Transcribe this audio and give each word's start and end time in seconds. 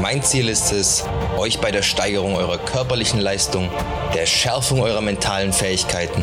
Mein 0.00 0.22
Ziel 0.22 0.48
ist 0.48 0.72
es, 0.72 1.04
euch 1.36 1.58
bei 1.58 1.70
der 1.70 1.82
Steigerung 1.82 2.36
eurer 2.36 2.58
körperlichen 2.58 3.20
Leistung, 3.20 3.70
der 4.14 4.26
Schärfung 4.26 4.80
eurer 4.80 5.00
mentalen 5.00 5.52
Fähigkeiten 5.52 6.22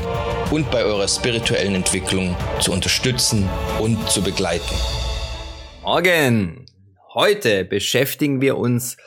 und 0.52 0.72
bei 0.72 0.84
eurer 0.84 1.08
spirituellen 1.08 1.76
Entwicklung 1.76 2.38
zu 2.62 2.72
unterstützen 2.72 3.50
und 3.80 4.10
zu 4.10 4.22
begleiten. 4.22 4.76
Morgen! 5.84 6.66
Heute 7.14 7.66
beschäftigen 7.66 8.42
wir 8.42 8.58
uns 8.58 8.98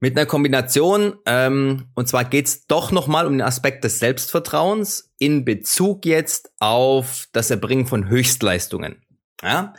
mit 0.00 0.16
einer 0.16 0.26
Kombination, 0.26 1.16
ähm, 1.26 1.88
und 1.94 2.08
zwar 2.08 2.24
geht's 2.24 2.66
doch 2.66 2.92
nochmal 2.92 3.26
um 3.26 3.34
den 3.34 3.42
Aspekt 3.42 3.84
des 3.84 3.98
Selbstvertrauens 3.98 5.12
in 5.18 5.44
Bezug 5.44 6.06
jetzt 6.06 6.50
auf 6.60 7.26
das 7.32 7.50
Erbringen 7.50 7.86
von 7.86 8.08
Höchstleistungen. 8.08 9.04
Ja? 9.42 9.74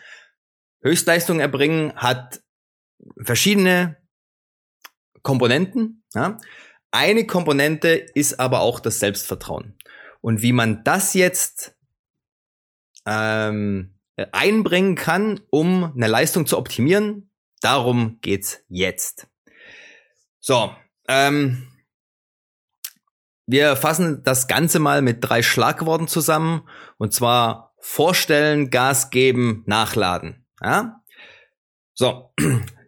Höchstleistungen 0.82 1.42
erbringen 1.42 1.94
hat 1.96 2.42
verschiedene 3.22 3.98
Komponenten. 5.22 6.04
Ja? 6.14 6.38
Eine 6.92 7.26
Komponente 7.26 7.90
ist 7.90 8.40
aber 8.40 8.62
auch 8.62 8.80
das 8.80 9.00
Selbstvertrauen. 9.00 9.78
Und 10.22 10.42
wie 10.42 10.54
man 10.54 10.84
das 10.84 11.14
jetzt 11.14 11.76
ähm, 13.06 13.96
einbringen 14.32 14.96
kann, 14.96 15.42
um 15.50 15.94
eine 15.96 16.08
Leistung 16.08 16.46
zu 16.46 16.58
optimieren, 16.58 17.32
darum 17.62 18.20
geht's 18.22 18.64
jetzt. 18.68 19.28
So, 20.40 20.76
ähm, 21.08 21.68
wir 23.46 23.76
fassen 23.76 24.22
das 24.24 24.48
Ganze 24.48 24.80
mal 24.80 25.02
mit 25.02 25.18
drei 25.22 25.42
Schlagworten 25.42 26.08
zusammen. 26.08 26.68
Und 26.98 27.14
zwar 27.14 27.74
vorstellen, 27.80 28.70
Gas 28.70 29.10
geben, 29.10 29.64
nachladen. 29.66 30.46
Ja? 30.62 31.02
So, 31.96 32.34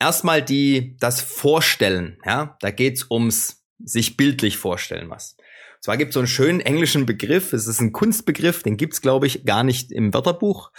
erstmal 0.00 0.42
die, 0.42 0.96
das 1.00 1.20
Vorstellen. 1.20 2.18
Ja? 2.24 2.56
Da 2.60 2.70
geht's 2.70 3.10
ums 3.10 3.64
sich 3.78 4.16
bildlich 4.16 4.56
vorstellen 4.56 5.10
was. 5.10 5.36
Und 5.38 5.84
zwar 5.84 5.96
gibt 5.96 6.10
es 6.10 6.14
so 6.14 6.20
einen 6.20 6.26
schönen 6.26 6.60
englischen 6.60 7.06
Begriff, 7.06 7.52
es 7.52 7.66
ist 7.66 7.80
ein 7.80 7.92
Kunstbegriff, 7.92 8.62
den 8.62 8.76
gibt's 8.76 9.02
glaube 9.02 9.26
ich, 9.26 9.44
gar 9.44 9.64
nicht 9.64 9.92
im 9.92 10.14
Wörterbuch. 10.14 10.70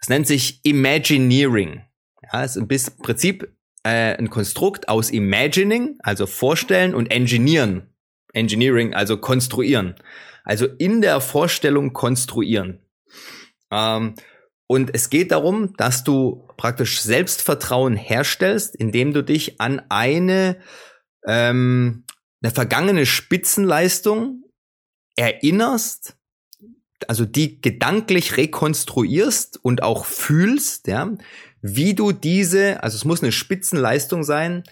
Es 0.00 0.08
nennt 0.08 0.26
sich 0.26 0.60
Imagineering. 0.64 1.84
Ja, 2.32 2.42
ist 2.42 2.56
im 2.56 2.66
Prinzip 2.68 3.54
äh, 3.84 4.16
ein 4.16 4.30
Konstrukt 4.30 4.88
aus 4.88 5.10
Imagining, 5.10 5.98
also 6.00 6.26
vorstellen, 6.26 6.94
und 6.94 7.10
Engineeren. 7.10 7.94
Engineering, 8.32 8.94
also 8.94 9.16
konstruieren. 9.16 9.96
Also 10.44 10.66
in 10.66 11.00
der 11.00 11.20
Vorstellung 11.20 11.92
konstruieren. 11.92 12.80
Ähm, 13.70 14.14
und 14.70 14.94
es 14.94 15.10
geht 15.10 15.32
darum, 15.32 15.74
dass 15.78 16.04
du 16.04 16.46
praktisch 16.56 17.00
Selbstvertrauen 17.00 17.96
herstellst, 17.96 18.76
indem 18.76 19.12
du 19.12 19.24
dich 19.24 19.60
an 19.60 19.82
eine, 19.88 20.60
ähm, 21.26 22.04
eine 22.40 22.52
vergangene 22.52 23.04
Spitzenleistung 23.04 24.44
erinnerst, 25.16 26.16
also 27.08 27.24
die 27.24 27.60
gedanklich 27.60 28.36
rekonstruierst 28.36 29.58
und 29.60 29.82
auch 29.82 30.04
fühlst, 30.04 30.86
ja, 30.86 31.16
wie 31.60 31.94
du 31.94 32.12
diese, 32.12 32.80
also 32.84 32.94
es 32.94 33.04
muss 33.04 33.24
eine 33.24 33.32
Spitzenleistung 33.32 34.22
sein, 34.22 34.62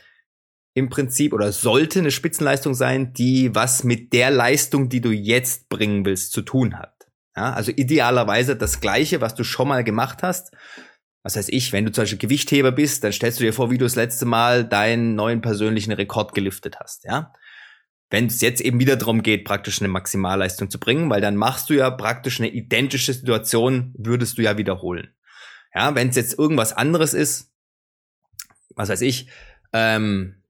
im 0.75 0.91
Prinzip, 0.91 1.33
oder 1.33 1.51
sollte 1.51 1.99
eine 1.99 2.13
Spitzenleistung 2.13 2.75
sein, 2.75 3.15
die 3.15 3.53
was 3.53 3.83
mit 3.83 4.13
der 4.13 4.31
Leistung, 4.31 4.91
die 4.91 5.01
du 5.01 5.11
jetzt 5.11 5.69
bringen 5.69 6.05
willst, 6.05 6.31
zu 6.31 6.43
tun 6.43 6.79
hat. 6.79 6.98
Ja, 7.37 7.53
also 7.53 7.73
idealerweise 7.75 8.57
das 8.57 8.81
Gleiche, 8.81 9.21
was 9.21 9.35
du 9.35 9.45
schon 9.45 9.69
mal 9.69 9.85
gemacht 9.85 10.23
hast. 10.23 10.53
Was 11.23 11.37
heißt 11.37 11.53
ich, 11.53 11.73
wenn 11.73 11.85
du 11.85 11.93
zum 11.93 12.03
Beispiel 12.03 12.19
Gewichtheber 12.19 12.73
bist, 12.73 13.05
dann 13.05 13.13
stellst 13.13 13.41
du 13.41 13.45
dir 13.45 13.53
vor, 13.53 13.71
wie 13.71 13.79
du 13.79 13.85
das 13.85 13.97
letzte 13.97 14.25
Mal 14.25 14.65
deinen 14.65 15.15
neuen 15.15 15.41
persönlichen 15.41 15.93
Rekord 15.93 16.35
geliftet 16.35 16.79
hast, 16.81 17.05
ja. 17.05 17.33
Wenn 18.11 18.27
es 18.27 18.41
jetzt 18.41 18.63
eben 18.63 18.81
wieder 18.81 18.97
darum 18.97 19.23
geht, 19.23 19.45
praktisch 19.45 19.81
eine 19.81 19.89
Maximalleistung 19.89 20.71
zu 20.71 20.81
bringen, 20.81 21.11
weil 21.11 21.21
dann 21.21 21.37
machst 21.37 21.69
du 21.69 21.75
ja 21.75 21.91
praktisch 21.91 22.41
eine 22.41 22.49
identische 22.49 23.13
Situation, 23.13 23.93
würdest 23.99 24.39
du 24.39 24.43
ja 24.43 24.57
wiederholen. 24.57 25.15
Ja, 25.75 25.95
wenn 25.95 26.09
es 26.09 26.17
jetzt 26.17 26.39
irgendwas 26.39 26.73
anderes 26.73 27.13
ist, 27.13 27.53
was 28.75 28.89
weiß 28.89 29.03
ich, 29.03 29.29
ähm, 29.75 30.43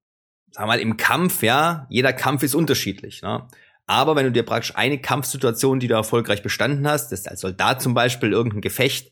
sag 0.52 0.66
mal 0.66 0.78
im 0.78 0.96
Kampf, 0.96 1.42
ja, 1.42 1.86
jeder 1.90 2.12
Kampf 2.12 2.42
ist 2.44 2.54
unterschiedlich. 2.54 3.22
Ne? 3.22 3.48
Aber 3.88 4.16
wenn 4.16 4.26
du 4.26 4.32
dir 4.32 4.44
praktisch 4.44 4.76
eine 4.76 4.98
Kampfsituation, 4.98 5.80
die 5.80 5.88
du 5.88 5.94
erfolgreich 5.94 6.42
bestanden 6.42 6.86
hast, 6.86 7.10
das 7.10 7.20
ist 7.20 7.28
als 7.28 7.40
Soldat 7.40 7.80
zum 7.80 7.94
Beispiel 7.94 8.32
irgendein 8.32 8.60
Gefecht, 8.60 9.10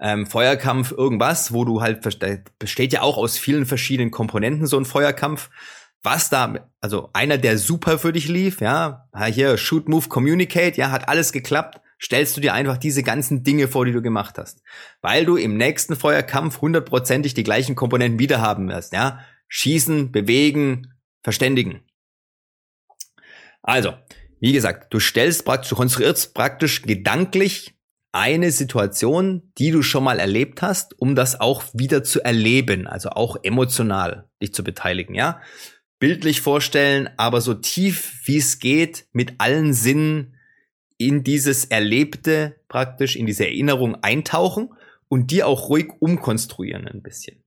ähm, 0.00 0.26
Feuerkampf, 0.26 0.92
irgendwas, 0.92 1.52
wo 1.52 1.64
du 1.64 1.80
halt, 1.80 2.00
besteht 2.58 2.92
ja 2.92 3.02
auch 3.02 3.16
aus 3.16 3.36
vielen 3.36 3.66
verschiedenen 3.66 4.12
Komponenten, 4.12 4.66
so 4.66 4.78
ein 4.78 4.84
Feuerkampf, 4.84 5.50
was 6.04 6.30
da, 6.30 6.70
also 6.80 7.10
einer, 7.12 7.38
der 7.38 7.58
super 7.58 7.98
für 7.98 8.12
dich 8.12 8.28
lief, 8.28 8.60
ja, 8.60 9.08
hier, 9.26 9.56
Shoot, 9.56 9.88
Move, 9.88 10.08
Communicate, 10.08 10.76
ja, 10.76 10.92
hat 10.92 11.08
alles 11.08 11.32
geklappt, 11.32 11.80
stellst 12.00 12.36
du 12.36 12.40
dir 12.40 12.54
einfach 12.54 12.76
diese 12.76 13.02
ganzen 13.02 13.42
Dinge 13.42 13.66
vor, 13.66 13.84
die 13.84 13.92
du 13.92 14.02
gemacht 14.02 14.38
hast. 14.38 14.62
Weil 15.00 15.24
du 15.24 15.36
im 15.36 15.56
nächsten 15.56 15.96
Feuerkampf 15.96 16.60
hundertprozentig 16.60 17.34
die 17.34 17.44
gleichen 17.44 17.74
Komponenten 17.74 18.20
wieder 18.20 18.40
haben 18.40 18.68
wirst, 18.68 18.92
ja. 18.92 19.20
Schießen, 19.48 20.12
bewegen, 20.12 20.94
verständigen. 21.22 21.80
Also, 23.64 23.94
wie 24.40 24.52
gesagt, 24.52 24.92
du 24.92 25.00
stellst 25.00 25.44
praktisch, 25.46 25.70
du 25.70 25.76
konstruierst 25.76 26.34
praktisch 26.34 26.82
gedanklich 26.82 27.74
eine 28.12 28.52
Situation, 28.52 29.50
die 29.58 29.70
du 29.70 29.82
schon 29.82 30.04
mal 30.04 30.20
erlebt 30.20 30.62
hast, 30.62 31.00
um 31.00 31.16
das 31.16 31.40
auch 31.40 31.64
wieder 31.72 32.04
zu 32.04 32.22
erleben, 32.22 32.86
also 32.86 33.08
auch 33.08 33.38
emotional 33.42 34.28
dich 34.40 34.54
zu 34.54 34.62
beteiligen, 34.62 35.14
ja? 35.14 35.40
Bildlich 35.98 36.42
vorstellen, 36.42 37.08
aber 37.16 37.40
so 37.40 37.54
tief 37.54 38.20
wie 38.24 38.36
es 38.36 38.58
geht, 38.58 39.06
mit 39.12 39.34
allen 39.38 39.72
Sinnen 39.72 40.36
in 40.98 41.24
dieses 41.24 41.64
Erlebte 41.64 42.60
praktisch, 42.68 43.16
in 43.16 43.26
diese 43.26 43.46
Erinnerung 43.46 43.96
eintauchen 44.02 44.74
und 45.08 45.30
die 45.30 45.42
auch 45.42 45.70
ruhig 45.70 45.88
umkonstruieren 46.00 46.86
ein 46.86 47.02
bisschen. 47.02 47.42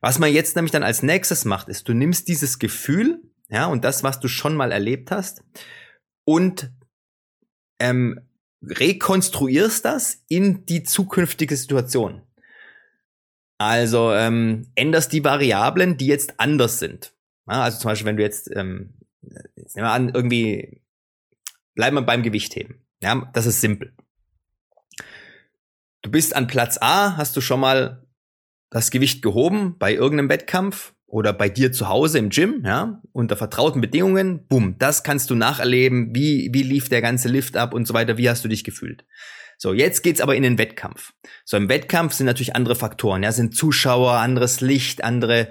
Was 0.00 0.18
man 0.18 0.32
jetzt 0.32 0.56
nämlich 0.56 0.72
dann 0.72 0.82
als 0.82 1.02
nächstes 1.02 1.44
macht, 1.44 1.68
ist, 1.68 1.88
du 1.88 1.94
nimmst 1.94 2.26
dieses 2.28 2.58
Gefühl, 2.58 3.22
ja, 3.50 3.66
und 3.66 3.84
das, 3.84 4.02
was 4.02 4.20
du 4.20 4.28
schon 4.28 4.56
mal 4.56 4.72
erlebt 4.72 5.10
hast, 5.10 5.42
und 6.24 6.72
ähm, 7.80 8.20
rekonstruierst 8.62 9.84
das 9.84 10.22
in 10.28 10.66
die 10.66 10.82
zukünftige 10.82 11.56
Situation. 11.56 12.22
Also 13.58 14.12
ähm, 14.12 14.70
änderst 14.74 15.12
die 15.12 15.24
Variablen, 15.24 15.96
die 15.96 16.06
jetzt 16.06 16.38
anders 16.38 16.78
sind. 16.78 17.14
Ja, 17.48 17.62
also 17.62 17.78
zum 17.78 17.90
Beispiel, 17.90 18.06
wenn 18.06 18.16
du 18.16 18.22
jetzt, 18.22 18.50
ähm, 18.54 18.94
jetzt 19.56 19.76
nehmen 19.76 19.88
wir 19.88 19.92
an, 19.92 20.08
irgendwie, 20.10 20.82
bleiben 21.74 21.96
wir 21.96 22.02
beim 22.02 22.22
Gewichtheben. 22.22 22.86
Ja, 23.02 23.30
das 23.32 23.46
ist 23.46 23.60
simpel. 23.60 23.94
Du 26.02 26.10
bist 26.10 26.34
an 26.34 26.46
Platz 26.46 26.78
A, 26.80 27.16
hast 27.16 27.36
du 27.36 27.40
schon 27.40 27.60
mal 27.60 28.06
das 28.70 28.90
Gewicht 28.90 29.22
gehoben 29.22 29.76
bei 29.78 29.92
irgendeinem 29.92 30.30
Wettkampf 30.30 30.94
oder 31.10 31.32
bei 31.32 31.48
dir 31.48 31.72
zu 31.72 31.88
Hause 31.88 32.18
im 32.18 32.30
Gym, 32.30 32.62
ja, 32.64 33.02
unter 33.12 33.36
vertrauten 33.36 33.80
Bedingungen, 33.80 34.46
bumm, 34.46 34.76
das 34.78 35.02
kannst 35.02 35.28
du 35.30 35.34
nacherleben, 35.34 36.14
wie, 36.14 36.50
wie 36.52 36.62
lief 36.62 36.88
der 36.88 37.02
ganze 37.02 37.28
Lift 37.28 37.56
ab 37.56 37.74
und 37.74 37.86
so 37.86 37.94
weiter, 37.94 38.16
wie 38.16 38.30
hast 38.30 38.44
du 38.44 38.48
dich 38.48 38.62
gefühlt. 38.62 39.04
So, 39.58 39.74
jetzt 39.74 40.02
geht's 40.02 40.20
aber 40.20 40.36
in 40.36 40.44
den 40.44 40.56
Wettkampf. 40.56 41.12
So, 41.44 41.56
im 41.56 41.68
Wettkampf 41.68 42.14
sind 42.14 42.26
natürlich 42.26 42.54
andere 42.54 42.76
Faktoren, 42.76 43.24
ja, 43.24 43.32
sind 43.32 43.56
Zuschauer, 43.56 44.12
anderes 44.12 44.60
Licht, 44.60 45.02
andere, 45.02 45.48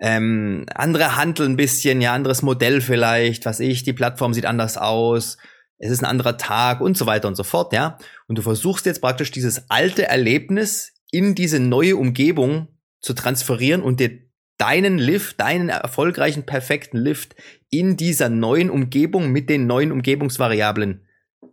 ähm, 0.00 0.66
andere 0.74 1.16
Handel 1.16 1.48
ein 1.48 1.56
bisschen, 1.56 2.02
ja, 2.02 2.12
anderes 2.12 2.42
Modell 2.42 2.82
vielleicht, 2.82 3.46
was 3.46 3.58
ich, 3.58 3.82
die 3.82 3.94
Plattform 3.94 4.34
sieht 4.34 4.44
anders 4.44 4.76
aus, 4.76 5.38
es 5.78 5.90
ist 5.90 6.02
ein 6.02 6.10
anderer 6.10 6.36
Tag 6.36 6.82
und 6.82 6.98
so 6.98 7.06
weiter 7.06 7.26
und 7.26 7.36
so 7.36 7.42
fort, 7.42 7.72
ja. 7.72 7.96
Und 8.28 8.36
du 8.36 8.42
versuchst 8.42 8.84
jetzt 8.84 9.00
praktisch 9.00 9.30
dieses 9.30 9.70
alte 9.70 10.06
Erlebnis 10.06 10.92
in 11.10 11.34
diese 11.34 11.58
neue 11.58 11.96
Umgebung 11.96 12.68
zu 13.00 13.14
transferieren 13.14 13.80
und 13.80 13.98
dir 13.98 14.29
deinen 14.60 14.98
Lift, 14.98 15.40
deinen 15.40 15.70
erfolgreichen, 15.70 16.44
perfekten 16.44 16.98
Lift 16.98 17.34
in 17.70 17.96
dieser 17.96 18.28
neuen 18.28 18.68
Umgebung 18.68 19.30
mit 19.30 19.48
den 19.48 19.66
neuen 19.66 19.90
Umgebungsvariablen 19.90 21.06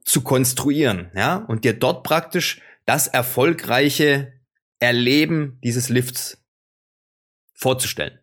zu 0.03 0.21
konstruieren, 0.21 1.11
ja, 1.15 1.37
und 1.37 1.63
dir 1.63 1.73
dort 1.73 2.03
praktisch 2.03 2.61
das 2.85 3.07
erfolgreiche 3.07 4.33
Erleben 4.79 5.59
dieses 5.63 5.89
Lifts 5.89 6.43
vorzustellen, 7.53 8.19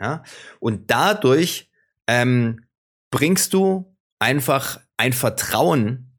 ja, 0.00 0.22
und 0.60 0.90
dadurch 0.90 1.70
ähm, 2.06 2.66
bringst 3.10 3.52
du 3.54 3.96
einfach 4.18 4.80
ein 4.96 5.12
Vertrauen 5.12 6.12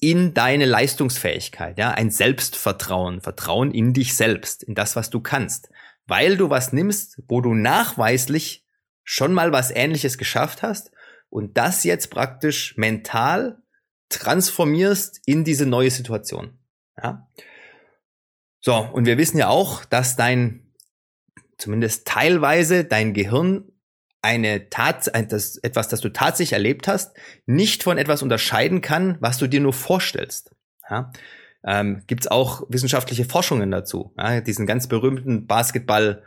in 0.00 0.34
deine 0.34 0.66
Leistungsfähigkeit, 0.66 1.78
ja, 1.78 1.90
ein 1.90 2.10
Selbstvertrauen, 2.10 3.20
Vertrauen 3.20 3.72
in 3.72 3.94
dich 3.94 4.14
selbst, 4.14 4.62
in 4.62 4.74
das, 4.74 4.94
was 4.94 5.10
du 5.10 5.20
kannst, 5.20 5.70
weil 6.08 6.36
du 6.36 6.50
was 6.50 6.72
nimmst, 6.72 7.22
wo 7.28 7.40
du 7.40 7.54
nachweislich 7.54 8.66
schon 9.04 9.32
mal 9.32 9.52
was 9.52 9.70
ähnliches 9.70 10.18
geschafft 10.18 10.62
hast 10.62 10.90
und 11.30 11.56
das 11.56 11.84
jetzt 11.84 12.10
praktisch 12.10 12.76
mental 12.76 13.62
transformierst 14.08 15.20
in 15.26 15.44
diese 15.44 15.66
neue 15.66 15.90
Situation, 15.90 16.58
ja. 17.00 17.28
So, 18.60 18.74
und 18.74 19.06
wir 19.06 19.18
wissen 19.18 19.38
ja 19.38 19.48
auch, 19.48 19.84
dass 19.84 20.16
dein, 20.16 20.74
zumindest 21.58 22.08
teilweise, 22.08 22.84
dein 22.84 23.14
Gehirn 23.14 23.70
eine 24.20 24.68
Tat, 24.68 25.10
das, 25.30 25.58
etwas, 25.58 25.88
das 25.88 26.00
du 26.00 26.08
tatsächlich 26.08 26.54
erlebt 26.54 26.88
hast, 26.88 27.16
nicht 27.46 27.84
von 27.84 27.98
etwas 27.98 28.22
unterscheiden 28.22 28.80
kann, 28.80 29.16
was 29.20 29.38
du 29.38 29.46
dir 29.46 29.60
nur 29.60 29.72
vorstellst. 29.72 30.54
Ja? 30.90 31.12
Ähm, 31.64 32.02
Gibt 32.06 32.22
es 32.22 32.30
auch 32.30 32.62
wissenschaftliche 32.68 33.24
Forschungen 33.24 33.70
dazu? 33.70 34.14
Ja? 34.16 34.40
Diesen 34.40 34.66
ganz 34.66 34.88
berühmten 34.88 35.46
Basketball, 35.46 36.22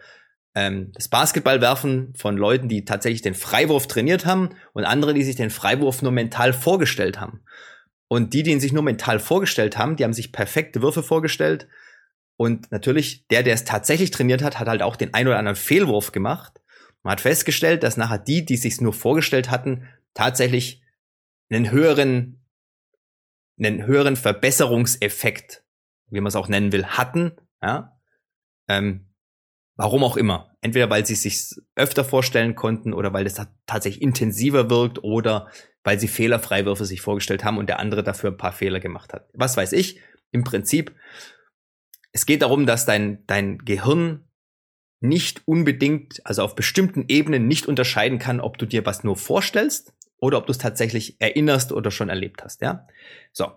ähm, 0.56 0.92
das 0.94 1.07
Basketballwerfen 1.07 2.13
von 2.16 2.38
Leuten, 2.38 2.68
die 2.68 2.86
tatsächlich 2.86 3.22
den 3.22 3.36
Freiwurf 3.36 3.88
trainiert 3.88 4.25
haben 4.25 4.50
und 4.74 4.83
andere, 4.83 5.13
die 5.13 5.24
sich 5.24 5.36
den 5.36 5.50
Freiwurf 5.50 6.01
nur 6.01 6.12
mental 6.12 6.54
vorgestellt 6.54 7.19
haben. 7.19 7.42
Und 8.07 8.33
die, 8.33 8.44
die 8.44 8.51
ihn 8.51 8.60
sich 8.60 8.74
nur 8.74 8.83
mental 8.83 9.19
vorgestellt 9.19 9.78
haben, 9.78 9.95
die 9.95 10.04
haben 10.04 10.13
sich 10.13 10.33
perfekte 10.33 10.81
Würfe 10.81 11.01
vorgestellt. 11.01 11.69
Und 12.36 12.69
natürlich, 12.72 13.25
der, 13.27 13.44
der 13.44 13.54
es 13.54 13.63
tatsächlich 13.63 14.12
trainiert 14.12 14.44
hat, 14.44 14.60
hat 14.60 14.68
halt 14.68 14.81
auch 14.81 14.98
den 14.98 15.13
ein 15.13 15.27
oder 15.27 15.38
anderen 15.38 15.56
Fehlwurf 15.56 16.12
gemacht. 16.12 16.60
Man 17.04 17.13
hat 17.13 17.22
festgestellt, 17.22 17.84
dass 17.84 17.98
nachher 17.98 18.18
die, 18.19 18.44
die 18.44 18.57
sich 18.57 18.81
nur 18.81 18.94
vorgestellt 18.94 19.50
hatten, 19.50 19.88
tatsächlich 20.13 20.81
einen 21.50 21.72
höheren, 21.72 22.40
einen 23.68 23.86
höheren 23.86 24.16
Verbesserungseffekt, 24.16 25.63
wie 26.10 26.19
man 26.19 26.28
es 26.28 26.36
auch 26.36 26.48
nennen 26.48 26.72
will, 26.72 26.86
hatten. 26.86 27.34
Ja? 27.62 28.00
Ähm, 28.68 29.13
warum 29.75 30.04
auch 30.04 30.18
immer. 30.18 30.56
Entweder 30.62 30.90
weil 30.90 31.06
sie 31.06 31.16
sich 31.16 31.56
öfter 31.75 32.04
vorstellen 32.04 32.56
konnten 32.56 32.94
oder 32.94 33.13
weil 33.13 33.24
das 33.24 33.42
tatsächlich 33.66 34.02
intensiver 34.02 34.69
wirkt 34.69 35.04
oder 35.04 35.50
weil 35.84 36.00
sie 36.00 36.08
Fehlerfreiwürfe 36.08 36.86
sich 36.86 37.02
vorgestellt 37.02 37.44
haben 37.44 37.58
und 37.58 37.68
der 37.68 37.80
andere 37.80 38.04
dafür 38.04 38.31
ein 38.31 38.38
paar 38.38 38.52
Fehler 38.52 38.80
gemacht 38.80 39.13
hat. 39.13 39.30
Was 39.34 39.58
weiß 39.58 39.74
ich. 39.74 40.00
Im 40.31 40.44
Prinzip, 40.44 40.96
es 42.12 42.25
geht 42.25 42.42
darum, 42.42 42.66
dass 42.66 42.86
dein, 42.86 43.25
dein 43.25 43.58
Gehirn 43.60 44.28
nicht 45.02 45.42
unbedingt, 45.48 46.22
also 46.25 46.44
auf 46.44 46.56
bestimmten 46.56 47.06
Ebenen 47.08 47.48
nicht 47.48 47.66
unterscheiden 47.66 48.19
kann, 48.19 48.40
ob 48.40 48.58
du 48.60 48.68
dir 48.68 48.86
was 48.86 49.04
nur 49.04 49.18
vorstellst 49.18 49.94
oder 50.21 50.38
ob 50.38 50.45
du 50.45 50.51
es 50.51 50.57
tatsächlich 50.57 51.19
erinnerst 51.19 51.73
oder 51.73 51.91
schon 51.91 52.07
erlebt 52.07 52.44
hast, 52.44 52.62
ja? 52.62 52.88
So. 53.33 53.51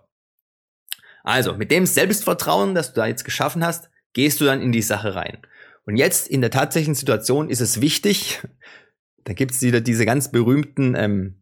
Also, 1.23 1.53
mit 1.53 1.71
dem 1.71 1.85
Selbstvertrauen, 1.85 2.75
das 2.75 2.93
du 2.93 2.99
da 2.99 3.07
jetzt 3.07 3.23
geschaffen 3.23 3.65
hast, 3.65 3.89
gehst 4.13 4.41
du 4.41 4.45
dann 4.45 4.61
in 4.61 4.71
die 4.71 4.81
Sache 4.81 5.15
rein. 5.15 5.37
Und 5.85 5.95
jetzt 5.95 6.27
in 6.27 6.41
der 6.41 6.51
tatsächlichen 6.51 6.95
Situation 6.95 7.49
ist 7.49 7.61
es 7.61 7.79
wichtig, 7.79 8.41
da 9.23 9.33
gibt's 9.33 9.61
wieder 9.61 9.79
diese 9.79 10.05
ganz 10.05 10.31
berühmten, 10.31 10.95
ähm, 10.95 11.41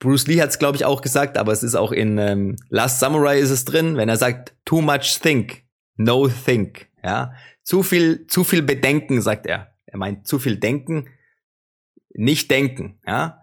Bruce 0.00 0.28
Lee 0.28 0.40
hat 0.40 0.50
es, 0.50 0.58
glaube 0.58 0.76
ich, 0.76 0.84
auch 0.84 1.00
gesagt, 1.00 1.36
aber 1.36 1.52
es 1.52 1.62
ist 1.62 1.74
auch 1.74 1.92
in 1.92 2.18
ähm, 2.18 2.56
Last 2.68 3.00
Samurai 3.00 3.38
ist 3.38 3.50
es 3.50 3.64
drin, 3.64 3.96
wenn 3.96 4.08
er 4.08 4.16
sagt, 4.16 4.54
too 4.64 4.80
much 4.80 5.18
think, 5.20 5.64
no 5.96 6.28
think. 6.28 6.88
Ja, 7.02 7.32
zu 7.62 7.82
viel, 7.82 8.26
zu 8.26 8.44
viel 8.44 8.62
Bedenken, 8.62 9.20
sagt 9.22 9.46
er. 9.46 9.74
Er 9.86 9.98
meint 9.98 10.26
zu 10.26 10.38
viel 10.38 10.56
Denken, 10.56 11.08
nicht 12.10 12.50
denken. 12.50 13.00
Ja, 13.06 13.42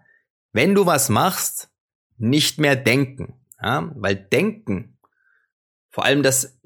wenn 0.56 0.74
du 0.74 0.86
was 0.86 1.10
machst, 1.10 1.68
nicht 2.16 2.58
mehr 2.58 2.76
denken. 2.76 3.34
Ja, 3.62 3.92
weil 3.94 4.16
Denken, 4.16 4.98
vor 5.90 6.04
allem 6.04 6.22
das 6.22 6.58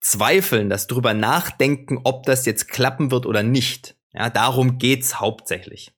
Zweifeln, 0.00 0.68
das 0.68 0.88
drüber 0.88 1.14
nachdenken, 1.14 2.00
ob 2.02 2.24
das 2.24 2.46
jetzt 2.46 2.68
klappen 2.68 3.12
wird 3.12 3.24
oder 3.24 3.44
nicht. 3.44 3.96
Ja, 4.12 4.28
darum 4.28 4.78
geht's 4.78 5.20
hauptsächlich. 5.20 5.92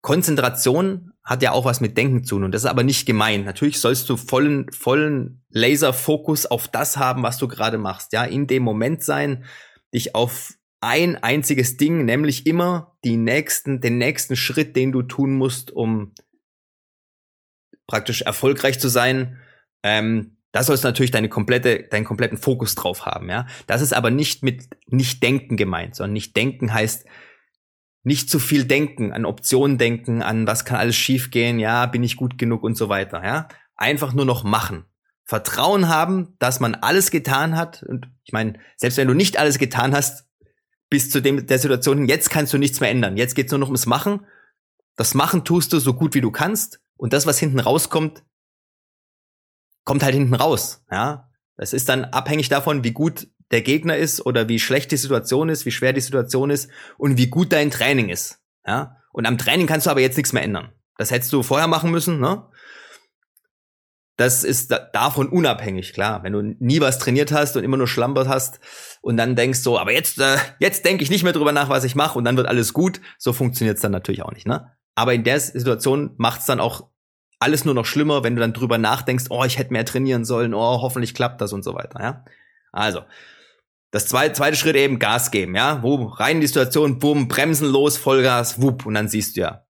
Konzentration 0.00 1.12
hat 1.22 1.42
ja 1.42 1.52
auch 1.52 1.64
was 1.64 1.80
mit 1.80 1.96
Denken 1.96 2.24
zu 2.24 2.36
tun 2.36 2.44
und 2.44 2.52
das 2.52 2.62
ist 2.62 2.70
aber 2.70 2.82
nicht 2.82 3.06
gemein. 3.06 3.44
Natürlich 3.44 3.80
sollst 3.80 4.08
du 4.08 4.16
vollen, 4.16 4.70
vollen 4.72 5.44
Laserfokus 5.50 6.46
auf 6.46 6.66
das 6.66 6.96
haben, 6.96 7.22
was 7.22 7.38
du 7.38 7.46
gerade 7.46 7.78
machst. 7.78 8.12
Ja, 8.12 8.24
in 8.24 8.48
dem 8.48 8.64
Moment 8.64 9.04
sein, 9.04 9.44
dich 9.94 10.16
auf 10.16 10.54
ein 10.86 11.16
einziges 11.16 11.76
Ding, 11.76 12.04
nämlich 12.04 12.46
immer 12.46 12.96
die 13.04 13.16
nächsten, 13.16 13.80
den 13.80 13.98
nächsten 13.98 14.36
Schritt, 14.36 14.76
den 14.76 14.92
du 14.92 15.02
tun 15.02 15.34
musst, 15.34 15.72
um 15.72 16.14
praktisch 17.88 18.22
erfolgreich 18.22 18.78
zu 18.78 18.88
sein. 18.88 19.40
Ähm, 19.82 20.36
da 20.52 20.62
sollst 20.62 20.84
du 20.84 20.88
natürlich 20.88 21.10
deine 21.10 21.28
komplette, 21.28 21.82
deinen 21.90 22.04
kompletten 22.04 22.38
Fokus 22.38 22.76
drauf 22.76 23.04
haben, 23.04 23.28
ja. 23.28 23.48
Das 23.66 23.82
ist 23.82 23.94
aber 23.94 24.10
nicht 24.10 24.44
mit 24.44 24.68
nicht 24.86 25.24
denken 25.24 25.56
gemeint, 25.56 25.96
sondern 25.96 26.12
nicht 26.12 26.36
denken 26.36 26.72
heißt, 26.72 27.04
nicht 28.04 28.30
zu 28.30 28.38
viel 28.38 28.64
denken, 28.64 29.12
an 29.12 29.26
Optionen 29.26 29.78
denken, 29.78 30.22
an 30.22 30.46
was 30.46 30.64
kann 30.64 30.78
alles 30.78 30.94
schiefgehen, 30.94 31.58
ja, 31.58 31.86
bin 31.86 32.04
ich 32.04 32.14
gut 32.14 32.38
genug 32.38 32.62
und 32.62 32.76
so 32.76 32.88
weiter, 32.88 33.24
ja. 33.24 33.48
Einfach 33.74 34.14
nur 34.14 34.24
noch 34.24 34.44
machen. 34.44 34.84
Vertrauen 35.24 35.88
haben, 35.88 36.36
dass 36.38 36.60
man 36.60 36.76
alles 36.76 37.10
getan 37.10 37.56
hat. 37.56 37.82
Und 37.82 38.08
ich 38.22 38.32
meine, 38.32 38.60
selbst 38.76 38.96
wenn 38.96 39.08
du 39.08 39.14
nicht 39.14 39.38
alles 39.38 39.58
getan 39.58 39.92
hast, 39.92 40.25
bis 40.88 41.10
zu 41.10 41.20
dem, 41.20 41.46
der 41.46 41.58
Situation, 41.58 42.06
jetzt 42.06 42.30
kannst 42.30 42.52
du 42.52 42.58
nichts 42.58 42.80
mehr 42.80 42.90
ändern. 42.90 43.16
Jetzt 43.16 43.34
geht's 43.34 43.50
nur 43.50 43.58
noch 43.58 43.68
ums 43.68 43.86
Machen. 43.86 44.26
Das 44.96 45.14
Machen 45.14 45.44
tust 45.44 45.72
du 45.72 45.78
so 45.78 45.94
gut 45.94 46.14
wie 46.14 46.20
du 46.20 46.30
kannst. 46.30 46.80
Und 46.96 47.12
das, 47.12 47.26
was 47.26 47.38
hinten 47.38 47.60
rauskommt, 47.60 48.24
kommt 49.84 50.02
halt 50.02 50.14
hinten 50.14 50.34
raus. 50.34 50.84
Ja, 50.90 51.30
das 51.56 51.72
ist 51.72 51.88
dann 51.88 52.04
abhängig 52.04 52.48
davon, 52.48 52.84
wie 52.84 52.92
gut 52.92 53.28
der 53.50 53.62
Gegner 53.62 53.96
ist 53.96 54.24
oder 54.24 54.48
wie 54.48 54.58
schlecht 54.58 54.90
die 54.90 54.96
Situation 54.96 55.48
ist, 55.48 55.66
wie 55.66 55.70
schwer 55.70 55.92
die 55.92 56.00
Situation 56.00 56.50
ist 56.50 56.70
und 56.98 57.16
wie 57.16 57.28
gut 57.28 57.52
dein 57.52 57.70
Training 57.70 58.08
ist. 58.08 58.40
Ja? 58.66 58.96
Und 59.12 59.26
am 59.26 59.38
Training 59.38 59.66
kannst 59.66 59.86
du 59.86 59.90
aber 59.90 60.00
jetzt 60.00 60.16
nichts 60.16 60.32
mehr 60.32 60.42
ändern. 60.42 60.72
Das 60.96 61.10
hättest 61.10 61.32
du 61.32 61.42
vorher 61.42 61.68
machen 61.68 61.90
müssen, 61.90 62.20
ne? 62.20 62.48
Das 64.16 64.44
ist 64.44 64.74
davon 64.94 65.28
unabhängig, 65.28 65.92
klar. 65.92 66.22
Wenn 66.22 66.32
du 66.32 66.42
nie 66.42 66.80
was 66.80 66.98
trainiert 66.98 67.32
hast 67.32 67.56
und 67.56 67.64
immer 67.64 67.76
nur 67.76 67.86
schlampert 67.86 68.28
hast 68.28 68.60
und 69.02 69.18
dann 69.18 69.36
denkst 69.36 69.58
so, 69.60 69.78
aber 69.78 69.92
jetzt, 69.92 70.18
äh, 70.18 70.38
jetzt 70.58 70.86
denke 70.86 71.02
ich 71.02 71.10
nicht 71.10 71.22
mehr 71.22 71.34
drüber 71.34 71.52
nach, 71.52 71.68
was 71.68 71.84
ich 71.84 71.94
mache 71.94 72.18
und 72.18 72.24
dann 72.24 72.36
wird 72.36 72.46
alles 72.46 72.72
gut, 72.72 73.00
so 73.18 73.34
funktioniert's 73.34 73.82
dann 73.82 73.92
natürlich 73.92 74.22
auch 74.22 74.32
nicht, 74.32 74.46
ne? 74.46 74.72
Aber 74.94 75.12
in 75.12 75.24
der 75.24 75.38
Situation 75.38 76.14
macht's 76.16 76.46
dann 76.46 76.60
auch 76.60 76.88
alles 77.38 77.66
nur 77.66 77.74
noch 77.74 77.84
schlimmer, 77.84 78.24
wenn 78.24 78.34
du 78.34 78.40
dann 78.40 78.54
drüber 78.54 78.78
nachdenkst, 78.78 79.26
oh, 79.28 79.44
ich 79.44 79.58
hätte 79.58 79.72
mehr 79.74 79.84
trainieren 79.84 80.24
sollen, 80.24 80.54
oh, 80.54 80.80
hoffentlich 80.80 81.14
klappt 81.14 81.42
das 81.42 81.52
und 81.52 81.62
so 81.62 81.74
weiter, 81.74 82.00
ja? 82.02 82.24
Also, 82.72 83.02
das 83.90 84.06
zweite, 84.06 84.32
zweite 84.32 84.56
Schritt 84.56 84.76
eben 84.76 84.98
Gas 84.98 85.30
geben, 85.30 85.54
ja. 85.54 85.82
Wo 85.82 86.06
rein 86.06 86.36
in 86.36 86.40
die 86.40 86.46
Situation, 86.46 86.98
bumm, 86.98 87.28
bremsen 87.28 87.68
los, 87.68 87.98
Vollgas, 87.98 88.62
wupp, 88.62 88.86
und 88.86 88.94
dann 88.94 89.08
siehst 89.08 89.36
du 89.36 89.42
ja, 89.42 89.66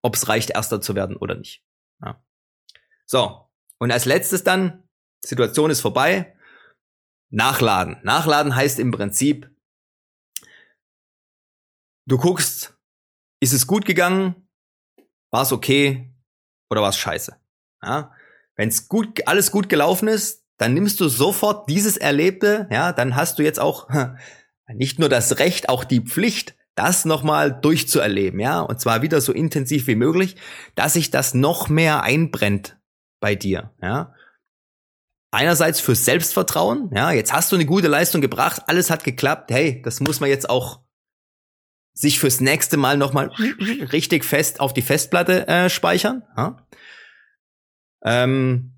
ob 0.00 0.16
es 0.16 0.28
reicht, 0.28 0.50
Erster 0.50 0.80
zu 0.80 0.94
werden 0.94 1.16
oder 1.16 1.34
nicht. 1.34 1.62
Ja. 2.02 2.22
So, 3.04 3.43
und 3.84 3.92
als 3.92 4.06
letztes 4.06 4.42
dann, 4.44 4.82
Situation 5.22 5.70
ist 5.70 5.82
vorbei, 5.82 6.34
nachladen. 7.28 7.98
Nachladen 8.02 8.56
heißt 8.56 8.78
im 8.78 8.92
Prinzip, 8.92 9.54
du 12.06 12.16
guckst, 12.16 12.78
ist 13.40 13.52
es 13.52 13.66
gut 13.66 13.84
gegangen, 13.84 14.48
war 15.30 15.42
es 15.42 15.52
okay 15.52 16.10
oder 16.70 16.80
war 16.80 16.88
es 16.88 16.96
scheiße. 16.96 17.36
Ja? 17.82 18.14
Wenn 18.56 18.70
es 18.70 18.88
gut, 18.88 19.28
alles 19.28 19.50
gut 19.50 19.68
gelaufen 19.68 20.08
ist, 20.08 20.46
dann 20.56 20.72
nimmst 20.72 20.98
du 20.98 21.08
sofort 21.10 21.68
dieses 21.68 21.98
Erlebte, 21.98 22.66
ja, 22.70 22.90
dann 22.94 23.16
hast 23.16 23.38
du 23.38 23.42
jetzt 23.42 23.60
auch 23.60 23.90
nicht 24.66 24.98
nur 24.98 25.10
das 25.10 25.38
Recht, 25.40 25.68
auch 25.68 25.84
die 25.84 26.00
Pflicht, 26.00 26.56
das 26.74 27.04
nochmal 27.04 27.52
durchzuerleben, 27.60 28.40
ja, 28.40 28.62
und 28.62 28.80
zwar 28.80 29.02
wieder 29.02 29.20
so 29.20 29.34
intensiv 29.34 29.88
wie 29.88 29.94
möglich, 29.94 30.36
dass 30.74 30.94
sich 30.94 31.10
das 31.10 31.34
noch 31.34 31.68
mehr 31.68 32.02
einbrennt 32.02 32.78
bei 33.24 33.34
dir, 33.34 33.70
ja. 33.80 34.12
Einerseits 35.30 35.80
fürs 35.80 36.04
Selbstvertrauen, 36.04 36.90
ja, 36.94 37.10
jetzt 37.10 37.32
hast 37.32 37.50
du 37.50 37.56
eine 37.56 37.64
gute 37.64 37.88
Leistung 37.88 38.20
gebracht, 38.20 38.64
alles 38.66 38.90
hat 38.90 39.02
geklappt, 39.02 39.50
hey, 39.50 39.80
das 39.80 40.00
muss 40.00 40.20
man 40.20 40.28
jetzt 40.28 40.50
auch 40.50 40.82
sich 41.94 42.18
fürs 42.20 42.40
nächste 42.40 42.76
Mal 42.76 42.98
nochmal 42.98 43.28
richtig 43.92 44.26
fest 44.26 44.60
auf 44.60 44.74
die 44.74 44.82
Festplatte 44.82 45.48
äh, 45.48 45.70
speichern, 45.70 46.22
ja. 46.36 46.66
Ähm, 48.04 48.74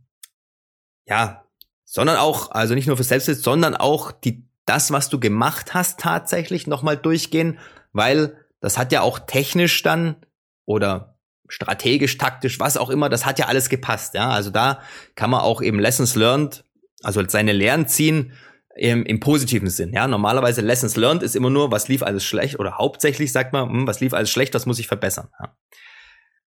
ja, 1.06 1.44
sondern 1.84 2.16
auch, 2.18 2.52
also 2.52 2.74
nicht 2.74 2.86
nur 2.86 2.96
für 2.96 3.02
Selbstwert, 3.02 3.38
sondern 3.38 3.74
auch 3.74 4.12
die, 4.12 4.48
das, 4.64 4.92
was 4.92 5.08
du 5.08 5.18
gemacht 5.18 5.74
hast, 5.74 5.98
tatsächlich 5.98 6.68
nochmal 6.68 6.96
durchgehen, 6.96 7.58
weil 7.92 8.46
das 8.60 8.78
hat 8.78 8.92
ja 8.92 9.00
auch 9.00 9.18
technisch 9.18 9.82
dann 9.82 10.24
oder 10.66 11.15
strategisch, 11.48 12.18
taktisch, 12.18 12.60
was 12.60 12.76
auch 12.76 12.90
immer, 12.90 13.08
das 13.08 13.26
hat 13.26 13.38
ja 13.38 13.46
alles 13.46 13.68
gepasst, 13.68 14.14
ja. 14.14 14.30
Also 14.30 14.50
da 14.50 14.80
kann 15.14 15.30
man 15.30 15.40
auch 15.40 15.62
eben 15.62 15.78
Lessons 15.78 16.14
learned, 16.14 16.64
also 17.02 17.22
seine 17.28 17.52
Lehren 17.52 17.88
ziehen 17.88 18.32
im, 18.74 19.04
im 19.06 19.20
positiven 19.20 19.70
Sinn, 19.70 19.92
ja. 19.92 20.06
Normalerweise 20.08 20.60
Lessons 20.60 20.96
learned 20.96 21.22
ist 21.22 21.36
immer 21.36 21.50
nur, 21.50 21.70
was 21.70 21.88
lief 21.88 22.02
alles 22.02 22.24
schlecht 22.24 22.58
oder 22.58 22.78
hauptsächlich 22.78 23.32
sagt 23.32 23.52
man, 23.52 23.68
hm, 23.68 23.86
was 23.86 24.00
lief 24.00 24.14
alles 24.14 24.30
schlecht, 24.30 24.54
was 24.54 24.66
muss 24.66 24.78
ich 24.78 24.88
verbessern, 24.88 25.28
ja. 25.40 25.56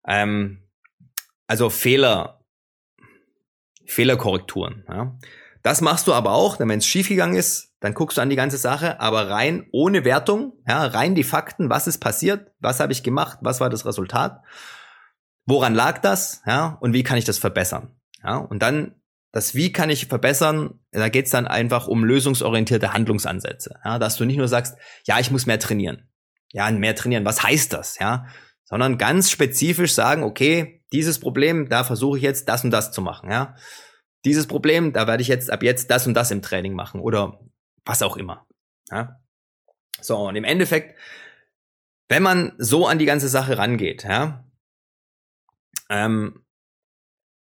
Ähm, 0.07 0.63
also 1.47 1.69
Fehler 1.69 2.39
Fehlerkorrekturen. 3.89 4.85
Ja. 4.87 5.17
Das 5.63 5.81
machst 5.81 6.07
du 6.07 6.13
aber 6.13 6.31
auch, 6.31 6.59
wenn 6.59 6.69
es 6.71 6.85
schiefgegangen 6.85 7.35
ist, 7.35 7.73
dann 7.79 7.93
guckst 7.93 8.17
du 8.17 8.21
an 8.21 8.29
die 8.29 8.35
ganze 8.35 8.57
Sache, 8.57 8.99
aber 8.99 9.29
rein 9.29 9.67
ohne 9.71 10.05
Wertung, 10.05 10.53
ja, 10.67 10.85
rein 10.85 11.15
die 11.15 11.23
Fakten, 11.23 11.69
was 11.69 11.87
ist 11.87 11.99
passiert, 11.99 12.51
was 12.59 12.79
habe 12.79 12.93
ich 12.93 13.03
gemacht, 13.03 13.39
was 13.41 13.59
war 13.59 13.69
das 13.69 13.85
Resultat, 13.85 14.41
woran 15.49 15.75
lag 15.75 15.99
das, 15.99 16.41
ja, 16.45 16.77
und 16.81 16.93
wie 16.93 17.03
kann 17.03 17.17
ich 17.17 17.25
das 17.25 17.37
verbessern. 17.37 17.95
Ja, 18.23 18.37
und 18.37 18.61
dann 18.61 18.95
das 19.31 19.53
Wie 19.53 19.71
kann 19.71 19.89
ich 19.89 20.07
verbessern, 20.07 20.79
da 20.91 21.09
geht's 21.09 21.29
dann 21.29 21.47
einfach 21.47 21.87
um 21.87 22.03
lösungsorientierte 22.03 22.93
Handlungsansätze. 22.93 23.75
Ja, 23.85 23.99
dass 23.99 24.15
du 24.15 24.25
nicht 24.25 24.37
nur 24.37 24.47
sagst, 24.47 24.77
ja, 25.05 25.19
ich 25.19 25.29
muss 25.29 25.45
mehr 25.45 25.59
trainieren. 25.59 26.09
Ja, 26.51 26.71
mehr 26.71 26.95
trainieren, 26.95 27.25
was 27.25 27.43
heißt 27.43 27.73
das? 27.73 27.99
Ja, 27.99 28.25
sondern 28.63 28.97
ganz 28.97 29.29
spezifisch 29.29 29.93
sagen, 29.93 30.23
okay, 30.23 30.83
dieses 30.91 31.19
Problem, 31.19 31.69
da 31.69 31.83
versuche 31.83 32.17
ich 32.17 32.23
jetzt 32.23 32.49
das 32.49 32.63
und 32.63 32.71
das 32.71 32.91
zu 32.91 33.01
machen. 33.01 33.29
Ja, 33.29 33.55
dieses 34.25 34.47
Problem, 34.47 34.93
da 34.93 35.05
werde 35.05 35.21
ich 35.21 35.27
jetzt 35.27 35.51
ab 35.51 35.61
jetzt 35.61 35.91
das 35.91 36.07
und 36.07 36.15
das 36.15 36.31
im 36.31 36.41
Training 36.41 36.73
machen 36.73 36.99
oder 36.99 37.39
was 37.85 38.01
auch 38.01 38.17
immer. 38.17 38.47
Ja? 38.89 39.19
So, 40.01 40.17
und 40.27 40.35
im 40.35 40.43
Endeffekt, 40.43 40.97
wenn 42.07 42.23
man 42.23 42.53
so 42.57 42.87
an 42.87 42.97
die 42.97 43.05
ganze 43.05 43.29
Sache 43.29 43.59
rangeht, 43.59 44.03
ja, 44.03 44.43
ähm, 45.89 46.43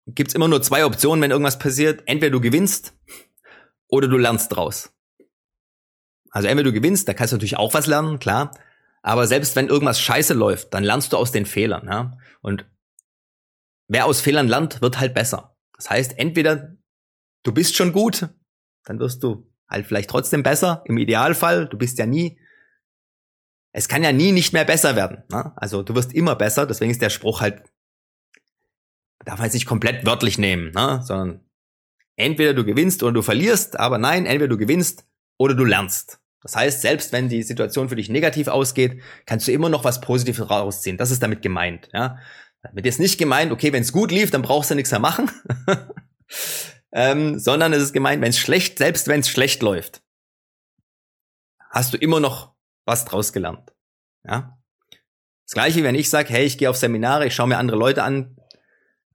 gibt's 0.08 0.34
immer 0.34 0.48
nur 0.48 0.62
zwei 0.62 0.86
Optionen, 0.86 1.22
wenn 1.22 1.32
irgendwas 1.32 1.60
passiert. 1.60 2.04
Entweder 2.06 2.32
du 2.32 2.42
gewinnst 2.42 2.94
oder 3.88 4.08
du 4.08 4.18
lernst 4.18 4.56
draus. 4.56 4.94
Also 6.32 6.48
entweder 6.48 6.72
du 6.72 6.74
gewinnst, 6.74 7.08
da 7.08 7.14
kannst 7.14 7.34
du 7.34 7.38
natürlich 7.38 7.58
auch 7.58 7.74
was 7.74 7.88
lernen, 7.88 8.20
klar. 8.20 8.52
Aber 9.02 9.28
selbst 9.28 9.56
wenn 9.56 9.68
irgendwas 9.68 10.00
scheiße 10.00 10.34
läuft, 10.34 10.74
dann 10.74 10.84
lernst 10.84 11.14
du 11.14 11.18
aus 11.18 11.32
den 11.32 11.46
Fehlern. 11.46 11.88
Ja? 11.88 12.18
Und 12.42 12.66
wer 13.88 14.06
aus 14.06 14.22
Fehlern 14.22 14.48
lernt, 14.48 14.82
wird 14.82 15.00
halt 15.00 15.14
besser. 15.14 15.56
Das 15.76 15.90
heißt, 15.90 16.18
entweder 16.18 16.76
du 17.44 17.54
bist 17.54 17.76
schon 17.76 17.94
gut, 17.94 18.30
dann 18.84 19.00
wirst 19.00 19.24
du 19.24 19.50
halt 19.68 19.86
vielleicht 19.86 20.10
trotzdem 20.10 20.44
besser. 20.44 20.84
Im 20.86 20.98
Idealfall, 20.98 21.68
du 21.68 21.78
bist 21.78 21.98
ja 21.98 22.06
nie, 22.06 22.40
es 23.72 23.88
kann 23.88 24.04
ja 24.04 24.12
nie 24.12 24.32
nicht 24.32 24.52
mehr 24.52 24.66
besser 24.66 24.96
werden. 24.96 25.24
Ne? 25.30 25.54
Also 25.56 25.84
du 25.84 25.96
wirst 25.96 26.14
immer 26.14 26.36
besser, 26.36 26.66
deswegen 26.66 26.92
ist 26.92 27.02
der 27.02 27.10
Spruch 27.10 27.42
halt, 27.42 27.64
darf 29.26 29.38
man 29.38 29.46
jetzt 29.46 29.54
nicht 29.54 29.66
komplett 29.66 30.06
wörtlich 30.06 30.38
nehmen, 30.38 30.72
ne? 30.72 31.02
sondern 31.04 31.42
entweder 32.16 32.54
du 32.54 32.64
gewinnst 32.64 33.04
oder 33.04 33.14
du 33.14 33.22
verlierst, 33.22 33.80
aber 33.80 33.98
nein, 33.98 34.26
entweder 34.26 34.48
du 34.48 34.58
gewinnst 34.58 35.06
oder 35.38 35.56
du 35.56 35.66
lernst. 35.66 36.20
Das 36.42 36.56
heißt, 36.56 36.82
selbst 36.82 37.12
wenn 37.12 37.28
die 37.28 37.44
Situation 37.44 37.90
für 37.90 37.96
dich 37.96 38.10
negativ 38.10 38.48
ausgeht, 38.48 39.02
kannst 39.26 39.48
du 39.48 39.52
immer 39.52 39.70
noch 39.70 39.84
was 39.84 40.00
Positives 40.00 40.50
rausziehen. 40.50 40.98
Das 40.98 41.12
ist 41.12 41.22
damit 41.22 41.42
gemeint. 41.42 41.90
Ja? 41.94 42.18
Damit 42.62 42.86
ist 42.86 43.00
nicht 43.00 43.18
gemeint, 43.18 43.52
okay, 43.52 43.74
wenn 43.74 43.82
es 43.82 43.92
gut 43.92 44.12
lief, 44.12 44.32
dann 44.32 44.42
brauchst 44.42 44.72
du 44.72 44.76
nichts 44.76 44.92
mehr 44.92 45.02
machen. 45.02 45.30
ähm, 46.94 47.40
sondern 47.40 47.74
es 47.74 47.84
ist 47.84 47.94
gemeint, 47.94 48.22
wenn 48.22 48.30
es 48.30 48.40
schlecht, 48.40 48.78
selbst 48.78 49.08
wenn 49.08 49.20
es 49.20 49.30
schlecht 49.30 49.62
läuft, 49.62 50.02
hast 51.72 51.94
du 51.94 51.98
immer 51.98 52.20
noch 52.20 52.56
was 52.86 53.06
draus 53.06 53.34
gelernt. 53.34 53.74
Ja? 54.26 54.58
Das 55.46 55.54
gleiche, 55.54 55.84
wenn 55.84 55.96
ich 55.96 56.10
sage, 56.10 56.30
hey, 56.30 56.46
ich 56.46 56.58
gehe 56.58 56.70
auf 56.70 56.78
Seminare, 56.78 57.28
ich 57.28 57.36
schaue 57.36 57.48
mir 57.48 57.58
andere 57.58 57.78
Leute 57.78 58.04
an, 58.04 58.39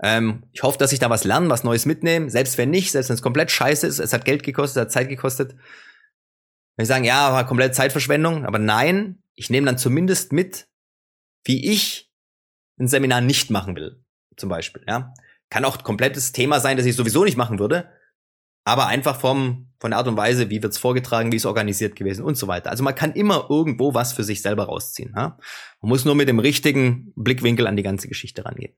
ähm, 0.03 0.45
ich 0.53 0.63
hoffe, 0.63 0.79
dass 0.79 0.93
ich 0.93 0.99
da 0.99 1.11
was 1.11 1.25
lerne, 1.25 1.49
was 1.49 1.65
Neues 1.65 1.87
mitnehme, 1.87 2.31
selbst 2.31 2.59
wenn 2.59 2.71
nicht, 2.71 2.91
selbst 2.91 3.09
wenn 3.09 3.15
es 3.15 3.23
komplett 3.23 3.51
scheiße 3.51 3.87
ist, 3.87 3.99
es 3.99 4.13
hat 4.13 4.25
Geld 4.25 4.43
gekostet, 4.43 4.77
es 4.77 4.81
hat 4.83 4.93
Zeit 4.93 5.09
gekostet. 5.09 5.55
Wenn 6.77 6.85
ich 6.85 6.89
sagen, 6.89 7.05
ja, 7.05 7.33
war 7.33 7.47
komplett 7.47 7.75
Zeitverschwendung, 7.75 8.45
aber 8.45 8.59
nein, 8.59 9.23
ich 9.35 9.51
nehme 9.51 9.67
dann 9.67 9.79
zumindest 9.79 10.33
mit, 10.33 10.67
wie 11.45 11.71
ich 11.71 12.11
ein 12.79 12.89
Seminar 12.89 13.21
nicht 13.21 13.51
machen 13.51 13.77
will, 13.77 14.03
zum 14.37 14.49
Beispiel. 14.49 14.85
Ja, 14.89 15.15
kann 15.51 15.65
auch 15.65 15.83
komplettes 15.85 16.33
Thema 16.33 16.59
sein, 16.61 16.77
das 16.77 16.87
ich 16.87 16.97
sowieso 16.97 17.25
nicht 17.25 17.37
machen 17.37 17.59
würde, 17.61 17.89
aber 18.65 18.87
einfach 18.89 19.21
vom 19.21 19.69
von 19.85 19.91
der 19.91 19.99
Art 19.99 20.09
und 20.09 20.17
Weise, 20.17 20.49
wie 20.49 20.63
wird's 20.63 20.79
vorgetragen, 20.79 21.31
wie 21.31 21.37
ist 21.37 21.45
organisiert 21.45 21.95
gewesen 21.95 22.25
und 22.25 22.39
so 22.39 22.49
weiter. 22.49 22.71
Also 22.71 22.83
man 22.83 22.95
kann 22.95 23.13
immer 23.13 23.49
irgendwo 23.51 23.93
was 23.93 24.15
für 24.15 24.25
sich 24.25 24.41
selber 24.41 24.65
rausziehen. 24.65 25.13
Ja? 25.15 25.37
Man 25.83 25.91
muss 25.91 26.07
nur 26.07 26.15
mit 26.15 26.27
dem 26.27 26.39
richtigen 26.39 27.13
Blickwinkel 27.17 27.67
an 27.67 27.77
die 27.77 27.83
ganze 27.83 28.09
Geschichte 28.09 28.47
rangehen. 28.47 28.75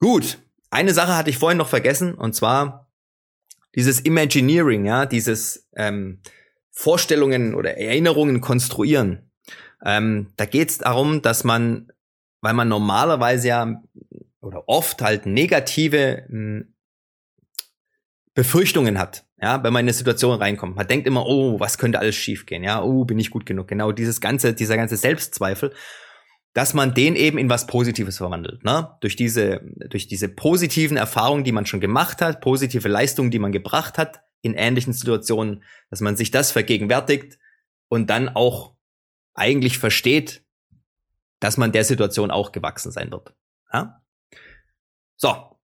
Gut, 0.00 0.38
eine 0.70 0.92
Sache 0.92 1.16
hatte 1.16 1.30
ich 1.30 1.38
vorhin 1.38 1.58
noch 1.58 1.68
vergessen 1.68 2.14
und 2.14 2.34
zwar 2.34 2.90
dieses 3.74 4.00
Imagineering, 4.00 4.84
ja, 4.86 5.06
dieses 5.06 5.68
ähm, 5.76 6.20
Vorstellungen 6.70 7.54
oder 7.54 7.76
Erinnerungen 7.76 8.40
konstruieren. 8.40 9.30
Ähm, 9.84 10.32
da 10.36 10.46
geht 10.46 10.70
es 10.70 10.78
darum, 10.78 11.22
dass 11.22 11.44
man 11.44 11.92
weil 12.46 12.54
man 12.54 12.68
normalerweise 12.68 13.48
ja 13.48 13.82
oder 14.40 14.68
oft 14.68 15.02
halt 15.02 15.26
negative 15.26 16.24
mh, 16.28 16.60
hm, 16.60 16.74
Befürchtungen 18.34 18.98
hat, 18.98 19.24
ja, 19.40 19.64
wenn 19.64 19.72
man 19.72 19.80
in 19.80 19.86
eine 19.86 19.94
Situation 19.94 20.38
reinkommt. 20.38 20.76
Man 20.76 20.86
denkt 20.86 21.06
immer, 21.06 21.26
oh, 21.26 21.58
was 21.58 21.78
könnte 21.78 21.98
alles 21.98 22.14
schiefgehen, 22.14 22.62
ja, 22.62 22.82
oh, 22.82 23.04
bin 23.04 23.18
ich 23.18 23.30
gut 23.30 23.46
genug. 23.46 23.66
Genau 23.66 23.90
dieses 23.90 24.20
ganze, 24.20 24.52
dieser 24.52 24.76
ganze 24.76 24.96
Selbstzweifel, 24.96 25.72
dass 26.56 26.72
man 26.72 26.94
den 26.94 27.16
eben 27.16 27.36
in 27.36 27.50
was 27.50 27.66
Positives 27.66 28.16
verwandelt, 28.16 28.64
ne? 28.64 28.96
Durch 29.02 29.14
diese, 29.14 29.60
durch 29.90 30.08
diese 30.08 30.30
positiven 30.30 30.96
Erfahrungen, 30.96 31.44
die 31.44 31.52
man 31.52 31.66
schon 31.66 31.80
gemacht 31.82 32.22
hat, 32.22 32.40
positive 32.40 32.88
Leistungen, 32.88 33.30
die 33.30 33.38
man 33.38 33.52
gebracht 33.52 33.98
hat 33.98 34.22
in 34.40 34.54
ähnlichen 34.54 34.94
Situationen, 34.94 35.62
dass 35.90 36.00
man 36.00 36.16
sich 36.16 36.30
das 36.30 36.52
vergegenwärtigt 36.52 37.38
und 37.88 38.08
dann 38.08 38.30
auch 38.30 38.74
eigentlich 39.34 39.76
versteht, 39.76 40.46
dass 41.40 41.58
man 41.58 41.72
der 41.72 41.84
Situation 41.84 42.30
auch 42.30 42.52
gewachsen 42.52 42.90
sein 42.90 43.10
wird. 43.10 43.34
Ja? 43.70 44.02
So, 45.16 45.58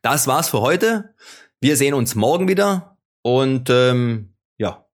das 0.00 0.26
war's 0.26 0.48
für 0.48 0.62
heute. 0.62 1.14
Wir 1.60 1.76
sehen 1.76 1.92
uns 1.92 2.14
morgen 2.14 2.48
wieder 2.48 2.96
und 3.20 3.68
ähm, 3.68 4.34
ja, 4.56 4.86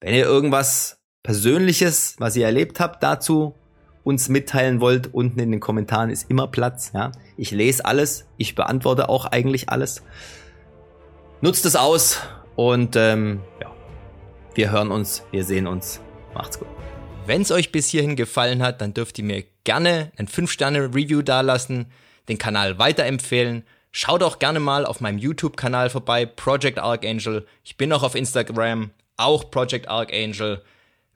wenn 0.00 0.14
ihr 0.14 0.24
irgendwas 0.24 1.04
Persönliches, 1.22 2.16
was 2.18 2.34
ihr 2.34 2.46
erlebt 2.46 2.80
habt, 2.80 3.00
dazu 3.04 3.54
uns 4.08 4.30
mitteilen 4.30 4.80
wollt, 4.80 5.12
unten 5.12 5.38
in 5.38 5.50
den 5.50 5.60
Kommentaren 5.60 6.08
ist 6.08 6.30
immer 6.30 6.46
Platz. 6.46 6.92
Ja, 6.94 7.12
ich 7.36 7.50
lese 7.50 7.84
alles, 7.84 8.26
ich 8.38 8.54
beantworte 8.54 9.10
auch 9.10 9.26
eigentlich 9.26 9.68
alles. 9.68 10.02
Nutzt 11.42 11.66
es 11.66 11.76
aus 11.76 12.20
und 12.56 12.96
ähm, 12.96 13.40
ja, 13.60 13.70
wir 14.54 14.70
hören 14.70 14.90
uns, 14.90 15.22
wir 15.30 15.44
sehen 15.44 15.66
uns. 15.66 16.00
Macht's 16.34 16.58
gut. 16.58 16.68
Wenn 17.26 17.42
es 17.42 17.50
euch 17.50 17.70
bis 17.70 17.88
hierhin 17.88 18.16
gefallen 18.16 18.62
hat, 18.62 18.80
dann 18.80 18.94
dürft 18.94 19.18
ihr 19.18 19.24
mir 19.24 19.44
gerne 19.64 20.10
ein 20.16 20.26
5-Sterne-Review 20.26 21.20
dalassen, 21.20 21.92
den 22.30 22.38
Kanal 22.38 22.78
weiterempfehlen. 22.78 23.64
Schaut 23.92 24.22
auch 24.22 24.38
gerne 24.38 24.58
mal 24.58 24.86
auf 24.86 25.02
meinem 25.02 25.18
YouTube-Kanal 25.18 25.90
vorbei, 25.90 26.24
Project 26.24 26.78
Archangel. 26.78 27.46
Ich 27.62 27.76
bin 27.76 27.92
auch 27.92 28.02
auf 28.02 28.14
Instagram, 28.14 28.90
auch 29.18 29.50
Project 29.50 29.88
Archangel. 29.88 30.62